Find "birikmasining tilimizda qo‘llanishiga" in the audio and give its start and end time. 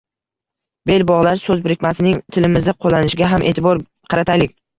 1.67-3.29